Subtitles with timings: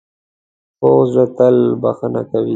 [0.79, 2.49] پوخ زړه تل بښنه کوي